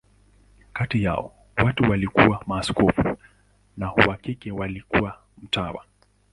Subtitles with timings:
[0.73, 3.17] Kati yao, watatu walikuwa maaskofu,
[3.77, 5.85] na wa kike alikuwa mtawa.